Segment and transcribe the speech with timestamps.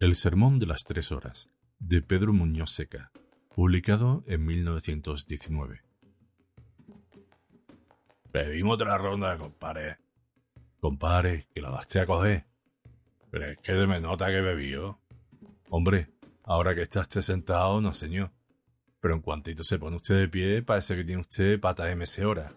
[0.00, 3.12] El Sermón de las Tres Horas, de Pedro Muñoz Seca,
[3.54, 5.82] publicado en 1919.
[8.32, 9.98] Pedimos otra ronda, compadre.
[10.80, 12.46] Compare, que la vas a coger.
[13.30, 14.98] Pero es que de me nota que bebió.
[15.68, 16.08] Hombre,
[16.44, 18.30] ahora que está usted sentado, no señor.
[19.02, 22.54] Pero en cuantito se pone usted de pie, parece que tiene usted pata de hora.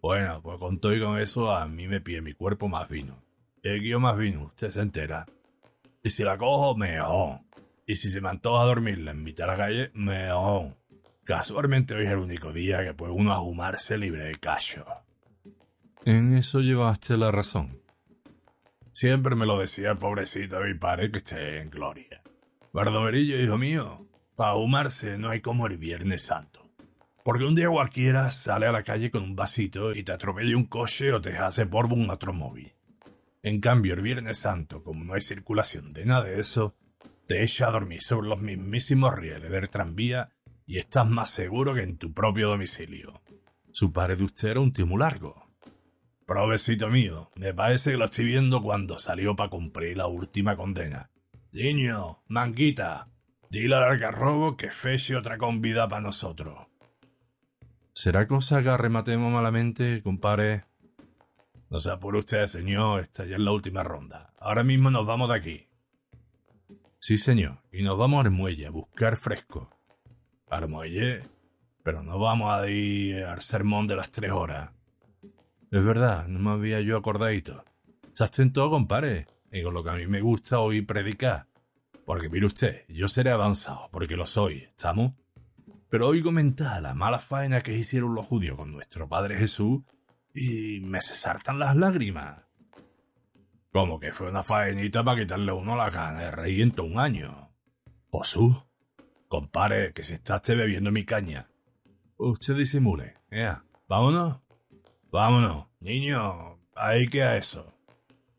[0.00, 3.24] Bueno, pues con todo y con eso, a mí me pide mi cuerpo más vino.
[3.64, 5.26] El guío más vino, usted se entera.
[6.06, 7.40] Y si la cojo, mejor.
[7.86, 10.76] Y si se me antoja dormirla en mitad de la calle, mejor.
[11.24, 14.84] Casualmente hoy es el único día que puede uno ahumarse libre de cacho.
[16.04, 17.80] En eso llevaste la razón.
[18.92, 22.22] Siempre me lo decía el pobrecito de mi padre que esté en gloria.
[22.74, 26.68] Bardomerillo, hijo mío, para ahumarse no hay como el Viernes Santo.
[27.24, 30.66] Porque un día cualquiera sale a la calle con un vasito y te atropella un
[30.66, 32.74] coche o te hace polvo un automóvil.
[33.44, 36.74] En cambio, el Viernes Santo, como no hay circulación de nada de eso,
[37.26, 40.30] te echa a dormir sobre los mismísimos rieles del tranvía
[40.64, 43.20] y estás más seguro que en tu propio domicilio.
[43.70, 45.46] Su padre de usted era un tío muy largo.
[46.24, 51.10] Provecito mío, me parece que lo estoy viendo cuando salió para cumplir la última condena.
[51.52, 53.10] Niño, manguita,
[53.50, 56.66] dile al algarrobo que feche otra convida para nosotros.
[57.92, 60.64] ¿Será cosa que arrematemos malamente, compadre?
[61.74, 64.32] No se apure usted, señor, esta ya es la última ronda.
[64.38, 65.66] Ahora mismo nos vamos de aquí.
[67.00, 69.76] Sí, señor, y nos vamos al muelle a buscar fresco.
[70.48, 71.28] ¿Al muelle?
[71.82, 74.70] Pero no vamos a ir al sermón de las tres horas.
[75.72, 77.64] Es verdad, no me había yo acordadito.
[78.12, 81.48] Se todo, compadre, y con lo que a mí me gusta oír predicar.
[82.04, 85.14] Porque mire usted, yo seré avanzado, porque lo soy, ¿estamos?
[85.90, 89.82] Pero hoy comentar la mala faena que hicieron los judíos con nuestro Padre Jesús
[90.34, 92.42] y me se saltan las lágrimas.
[93.72, 96.98] Como que fue una faenita para quitarle uno la gana de reír en todo un
[96.98, 97.50] año.
[98.10, 98.62] Posú,
[99.28, 101.48] compare que si estás bebiendo mi caña.
[102.16, 103.14] Usted disimule.
[103.30, 104.40] Ea, vámonos.
[105.10, 107.78] Vámonos, niño, ahí que a eso.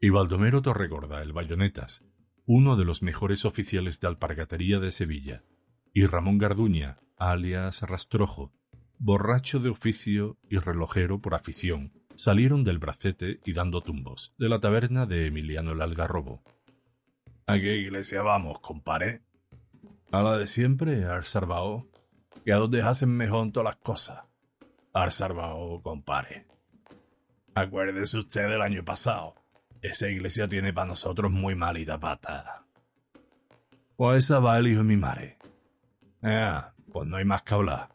[0.02, 2.04] Y Baldomero Torregorda, el Bayonetas,
[2.46, 5.44] uno de los mejores oficiales de alpargatería de Sevilla,
[5.94, 8.54] y Ramón Garduña, alias Rastrojo,
[9.00, 14.60] borracho de oficio y relojero por afición, salieron del bracete y dando tumbos de la
[14.60, 16.44] taberna de Emiliano el Algarrobo.
[17.48, 19.22] ¿A qué iglesia vamos, compare?
[20.12, 21.88] A la de siempre, al Sarbao,
[22.44, 24.24] que a donde hacen mejor todas las cosas.
[24.94, 26.48] Al Sarbao, compare.
[27.54, 29.36] Acuérdese usted del año pasado.
[29.82, 32.66] Esa iglesia tiene para nosotros muy malita pata.
[33.96, 35.38] Pues esa va el hijo de mi madre.
[36.22, 37.95] Ah, pues no hay más que hablar.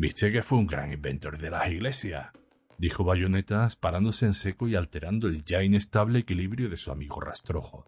[0.00, 2.30] Viste que fue un gran inventor de las iglesias,
[2.78, 7.84] dijo Bayonetas parándose en seco y alterando el ya inestable equilibrio de su amigo Rastrojo.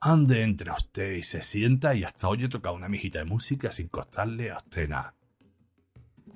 [0.00, 3.88] Ande entre usted y se sienta y hasta oye tocar una mijita de música sin
[3.88, 5.16] costarle a usted nada.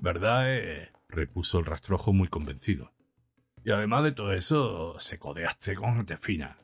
[0.01, 0.53] ¿Verdad?
[0.53, 0.91] Eh?
[1.07, 2.91] repuso el Rastrojo muy convencido.
[3.63, 6.57] Y además de todo eso, se codeaste con gente fina.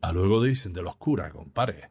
[0.00, 1.90] A luego dicen de los curas, compadre.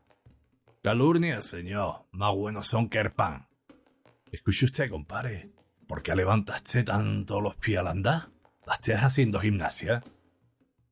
[0.82, 3.48] Calurnia, señor, más buenos son que el pan.
[4.32, 5.52] Escuche usted, compadre.
[5.88, 8.30] ¿Por qué levantaste tanto los pies al andar?
[8.70, 10.04] ¿Estás haciendo gimnasia?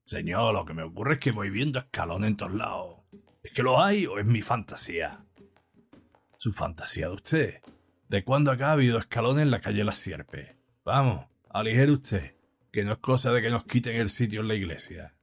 [0.05, 2.99] Señor, lo que me ocurre es que voy viendo escalones en todos lados.
[3.43, 5.25] ¿Es que lo hay o es mi fantasía?
[6.37, 7.61] ¿Su fantasía de usted?
[8.07, 10.55] ¿De cuándo acá ha habido escalones en la calle Las Sierpes?
[10.85, 12.35] Vamos, aligere usted,
[12.71, 15.15] que no es cosa de que nos quiten el sitio en la iglesia.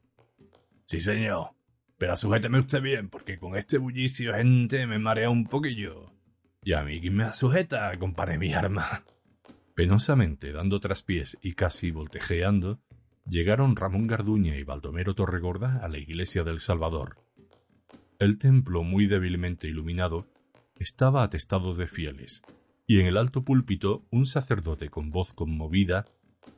[0.85, 1.55] Sí, señor,
[1.97, 6.13] pero sujéteme usted bien, porque con este bullicio gente me marea un poquillo.
[6.63, 7.97] Y a mí, ¿quién me sujeta?
[7.99, 9.05] Compare mi arma.
[9.75, 12.81] Penosamente, dando traspiés y casi voltejeando,
[13.27, 17.19] llegaron Ramón Garduña y Baldomero Torregorda a la iglesia del Salvador.
[18.19, 20.27] El templo, muy débilmente iluminado,
[20.77, 22.43] estaba atestado de fieles,
[22.87, 26.05] y en el alto púlpito un sacerdote con voz conmovida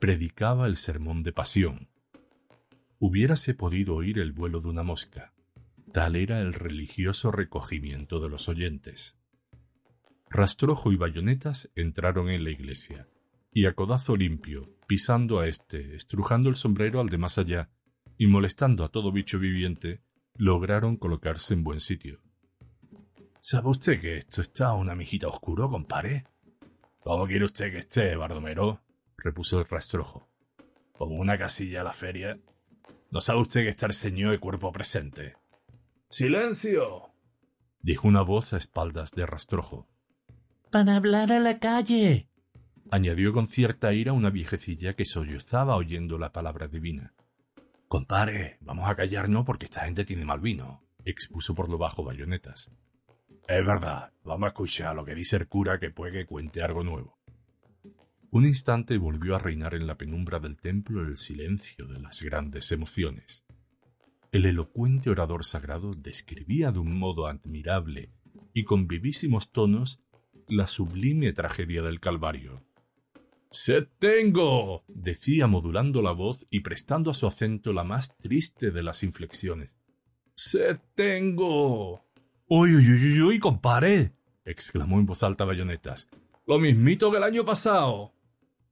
[0.01, 1.89] predicaba el sermón de pasión.
[2.99, 5.33] Hubiérase podido oír el vuelo de una mosca.
[5.93, 9.17] Tal era el religioso recogimiento de los oyentes.
[10.37, 13.07] Rastrojo y bayonetas entraron en la iglesia,
[13.53, 17.71] y a codazo limpio, pisando a éste, estrujando el sombrero al de más allá,
[18.19, 20.03] y molestando a todo bicho viviente,
[20.35, 22.19] lograron colocarse en buen sitio.
[23.39, 26.25] ¿Sabe usted que esto está una mijita oscuro, compare?
[26.99, 28.81] ¿Cómo quiere usted que esté, Bardomero?
[29.17, 30.29] repuso el rastrojo.
[30.95, 32.41] Con una casilla a la feria.
[33.13, 35.37] ¿No sabe usted que está el señor de cuerpo presente?
[36.11, 37.13] ¡Silencio!
[37.79, 39.94] dijo una voz a espaldas de rastrojo
[40.75, 42.29] para hablar a la calle,
[42.91, 47.15] añadió con cierta ira una viejecilla que sollozaba oyendo la palabra divina.
[47.87, 50.83] Compare, vamos a callarnos porque esta gente tiene mal vino.
[51.05, 52.73] expuso por lo bajo Bayonetas.
[53.47, 56.83] Es verdad, vamos a escuchar lo que dice el cura que puede que cuente algo
[56.83, 57.21] nuevo.
[58.33, 62.73] Un instante volvió a reinar en la penumbra del templo el silencio de las grandes
[62.73, 63.45] emociones.
[64.33, 68.11] El elocuente orador sagrado describía de un modo admirable
[68.53, 70.01] y con vivísimos tonos
[70.49, 72.63] la sublime tragedia del Calvario.
[73.51, 74.85] Se tengo.
[74.89, 79.79] decía modulando la voz y prestando a su acento la más triste de las inflexiones.
[80.35, 82.05] Se tengo.
[82.49, 84.13] Uy, uy, uy, uy, compadre.
[84.45, 86.09] exclamó en voz alta Bayonetas.
[86.47, 88.13] Lo mismito que el año pasado.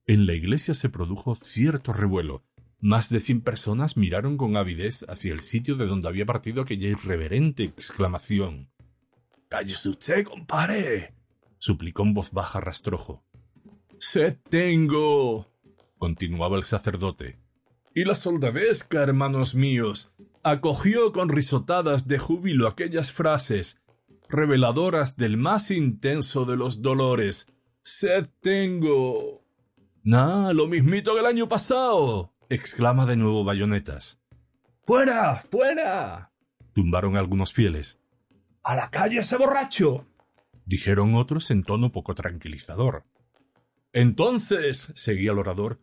[0.05, 2.43] En la iglesia se produjo cierto revuelo.
[2.79, 6.89] Más de cien personas miraron con avidez hacia el sitio de donde había partido aquella
[6.89, 8.69] irreverente exclamación.
[9.47, 11.15] Cállese usted, compadre,
[11.63, 13.23] suplicó en voz baja Rastrojo.
[13.97, 15.49] Se tengo,
[15.97, 17.39] continuaba el sacerdote.
[17.95, 20.11] Y la soldadesca, hermanos míos,
[20.43, 23.81] acogió con risotadas de júbilo aquellas frases
[24.27, 27.47] reveladoras del más intenso de los dolores.
[27.81, 29.45] Se tengo.
[30.03, 32.33] Nah, lo mismito que el año pasado.
[32.49, 34.19] exclama de nuevo Bayonetas.
[34.85, 35.45] ¡Fuera!
[35.49, 36.33] ¡Fuera!
[36.73, 38.01] tumbaron algunos fieles.
[38.63, 40.07] ¡A la calle ese borracho!
[40.65, 43.03] Dijeron otros en tono poco tranquilizador.
[43.91, 45.79] Entonces, seguía el orador,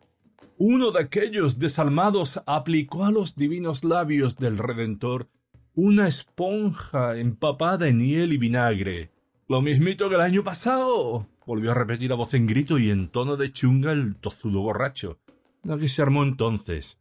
[0.57, 5.27] uno de aquellos desalmados aplicó a los divinos labios del Redentor
[5.73, 9.11] una esponja empapada en hiel y vinagre.
[9.47, 11.27] Lo mismito que el año pasado.
[11.45, 15.19] volvió a repetir a voz en grito y en tono de chunga el tozudo borracho.
[15.63, 16.99] Lo que se armó entonces.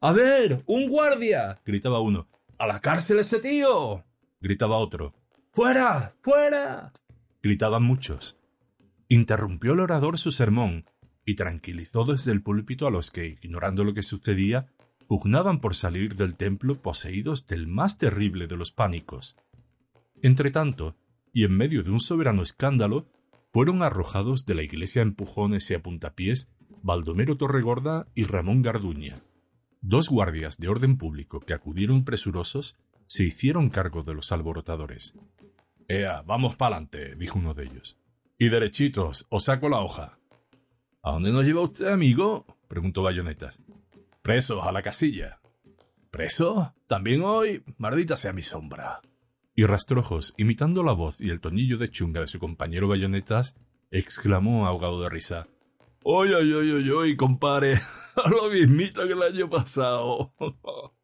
[0.00, 1.60] A ver, un guardia.
[1.66, 2.28] gritaba uno.
[2.58, 4.04] A la cárcel ese tío.
[4.40, 5.14] gritaba otro.
[5.54, 6.14] ¡Fuera!
[6.22, 6.92] ¡Fuera!
[7.42, 8.38] gritaban muchos.
[9.08, 10.86] Interrumpió el orador su sermón
[11.26, 14.72] y tranquilizó desde el púlpito a los que, ignorando lo que sucedía,
[15.06, 19.36] pugnaban por salir del templo poseídos del más terrible de los pánicos.
[20.22, 20.96] Entretanto,
[21.34, 23.06] y en medio de un soberano escándalo,
[23.52, 26.48] fueron arrojados de la iglesia empujones y a puntapiés
[26.82, 29.22] Baldomero Torregorda y Ramón Garduña.
[29.82, 32.78] Dos guardias de orden público que acudieron presurosos
[33.12, 35.12] se hicieron cargo de los alborotadores.
[35.86, 37.98] Ea, vamos pa'lante, dijo uno de ellos.
[38.38, 40.18] Y derechitos, os saco la hoja.
[41.02, 42.46] ¿A dónde nos lleva usted, amigo?
[42.68, 43.62] preguntó Bayonetas.
[44.22, 45.42] Presos, a la casilla.
[46.10, 46.72] ¿Preso?
[46.86, 47.62] ¿También hoy?
[47.76, 49.02] Maldita sea mi sombra.
[49.54, 53.56] Y Rastrojos, imitando la voz y el tonillo de chunga de su compañero Bayonetas,
[53.90, 55.46] exclamó ahogado de risa.
[56.02, 57.78] ¡Oy, oy, oy, oy, oy, compare!
[58.30, 60.32] Lo mismito que el año pasado.